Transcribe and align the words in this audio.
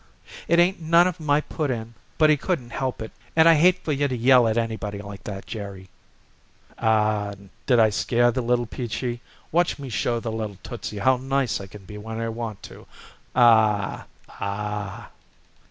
"It 0.47 0.57
ain't 0.57 0.81
none 0.81 1.05
of 1.05 1.19
my 1.19 1.41
put 1.41 1.69
in, 1.69 1.93
but 2.17 2.31
he 2.31 2.35
couldn't 2.35 2.71
help 2.71 3.03
it, 3.03 3.11
and 3.35 3.47
I 3.47 3.53
hate 3.53 3.77
for 3.83 3.91
you 3.91 4.07
to 4.07 4.17
yell 4.17 4.47
at 4.47 4.57
anybody 4.57 4.97
like 4.99 5.23
that, 5.25 5.45
Jerry." 5.45 5.89
"Aw, 6.79 7.27
aw, 7.27 7.33
did 7.67 7.79
I 7.79 7.91
scare 7.91 8.31
the 8.31 8.41
little 8.41 8.65
Peachy? 8.65 9.21
Watch 9.51 9.77
me 9.77 9.89
show 9.89 10.19
the 10.19 10.31
little 10.31 10.57
Tootsie 10.63 10.97
how 10.97 11.17
nice 11.17 11.61
I 11.61 11.67
can 11.67 11.85
be 11.85 11.99
when 11.99 12.19
I 12.19 12.29
want 12.29 12.63
to 12.63 12.87
Aw 13.35 14.07
aw!" 14.39 15.09